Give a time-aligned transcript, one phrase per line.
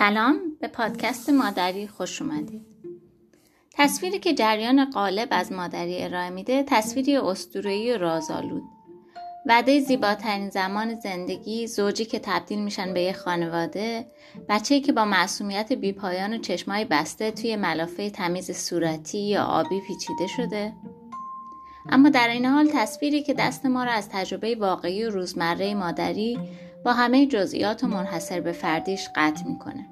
[0.00, 2.66] سلام به پادکست مادری خوش اومدید.
[3.72, 8.62] تصویری که جریان غالب از مادری ارائه میده تصویری اسطوره‌ای و رازآلود.
[9.46, 14.06] وعده زیباترین زمان زندگی، زوجی که تبدیل میشن به یه خانواده،
[14.48, 20.26] بچه‌ای که با معصومیت بیپایان و چشمای بسته توی ملافه تمیز صورتی یا آبی پیچیده
[20.26, 20.72] شده.
[21.88, 26.38] اما در این حال تصویری که دست ما را از تجربه واقعی و روزمره مادری
[26.84, 29.86] با همه جزئیات و منحصر به فردیش قطع می‌کنه.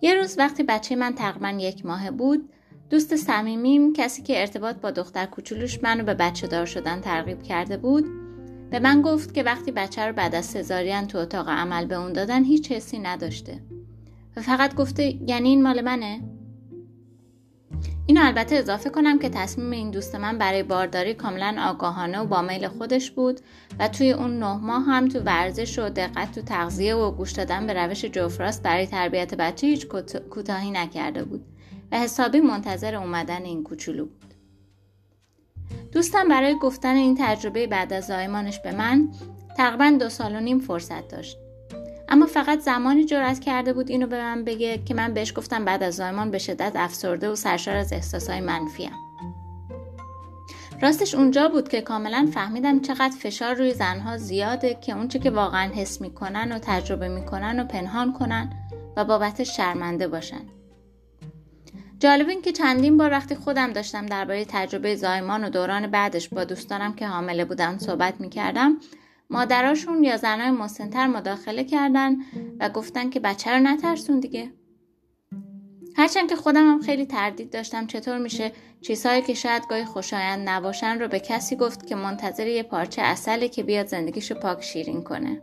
[0.00, 2.52] یه روز وقتی بچه من تقریبا یک ماه بود
[2.90, 7.76] دوست صمیمیم کسی که ارتباط با دختر کوچولوش منو به بچه دار شدن ترغیب کرده
[7.76, 8.04] بود
[8.70, 12.12] به من گفت که وقتی بچه رو بعد از سزارین تو اتاق عمل به اون
[12.12, 13.60] دادن هیچ حسی نداشته
[14.36, 16.20] و فقط گفته یعنی این مال منه
[18.08, 22.42] اینو البته اضافه کنم که تصمیم این دوست من برای بارداری کاملا آگاهانه و با
[22.42, 23.40] میل خودش بود
[23.78, 27.66] و توی اون نه ماه هم تو ورزش و دقت تو تغذیه و گوش دادن
[27.66, 29.86] به روش جفراست برای تربیت بچه هیچ
[30.30, 31.44] کوتاهی نکرده بود
[31.92, 34.34] و حسابی منتظر اومدن این کوچولو بود.
[35.92, 39.08] دوستم برای گفتن این تجربه بعد از زایمانش به من
[39.56, 41.38] تقریبا دو سال و نیم فرصت داشت.
[42.08, 45.82] اما فقط زمانی جرأت کرده بود اینو به من بگه که من بهش گفتم بعد
[45.82, 48.92] از زایمان به شدت افسرده و سرشار از احساسهای منفیم.
[50.82, 55.72] راستش اونجا بود که کاملا فهمیدم چقدر فشار روی زنها زیاده که اونچه که واقعا
[55.74, 58.52] حس می‌کنن و تجربه می‌کنن و پنهان کنن
[58.96, 60.40] و بابتش شرمنده باشن.
[61.98, 66.44] جالب این که چندین بار وقتی خودم داشتم درباره تجربه زایمان و دوران بعدش با
[66.44, 68.76] دوستانم که حامله بودن صحبت می‌کردم
[69.30, 72.16] مادراشون یا زنای مسنتر مداخله کردن
[72.60, 74.52] و گفتن که بچه رو نترسون دیگه.
[75.96, 80.98] هرچند که خودم هم خیلی تردید داشتم چطور میشه چیزهایی که شاید گاهی خوشایند نباشن
[80.98, 85.42] رو به کسی گفت که منتظر یه پارچه اصله که بیاد زندگیشو پاک شیرین کنه.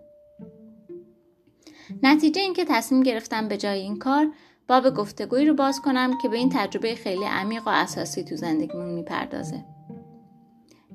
[2.03, 4.31] نتیجه اینکه تصمیم گرفتم به جای این کار
[4.67, 8.89] باب گفتگویی رو باز کنم که به این تجربه خیلی عمیق و اساسی تو زندگیمون
[8.89, 9.65] می‌پردازه.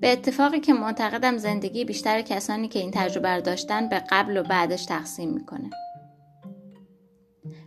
[0.00, 4.42] به اتفاقی که معتقدم زندگی بیشتر کسانی که این تجربه رو داشتن به قبل و
[4.42, 5.70] بعدش تقسیم می‌کنه.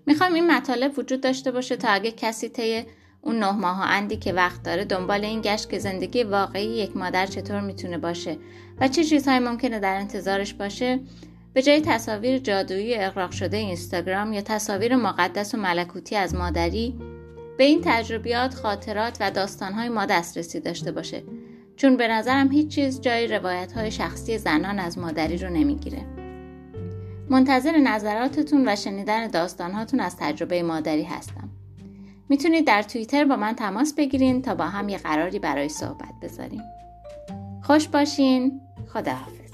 [0.06, 2.86] می‌خوام این مطالب وجود داشته باشه تا اگه کسی طی
[3.22, 6.98] اون نه ماه و اندی که وقت داره دنبال این گشت که زندگی واقعی یک
[6.98, 8.38] مادر چطور می‌تونه باشه
[8.80, 11.00] و چه چیزهایی ممکنه در انتظارش باشه
[11.54, 17.00] به جای تصاویر جادویی اقراق شده اینستاگرام یا تصاویر مقدس و ملکوتی از مادری
[17.58, 21.24] به این تجربیات خاطرات و داستانهای ما دسترسی داشته باشه.
[21.76, 26.06] چون به نظرم هیچ چیز جای روایت های شخصی زنان از مادری رو نمی‌گیره.
[27.30, 31.50] منتظر نظراتتون و شنیدن داستانهاتون از تجربه مادری هستم.
[32.30, 36.62] می‌تونید در توییتر با من تماس بگیرین تا با هم یه قراری برای صحبت بذاریم.
[37.64, 38.62] خوش باشین.
[38.94, 39.51] خداحافظ.